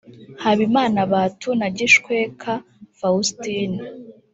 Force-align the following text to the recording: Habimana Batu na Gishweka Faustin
Habimana 0.43 0.99
Batu 1.11 1.49
na 1.59 1.67
Gishweka 1.77 2.51
Faustin 2.99 3.71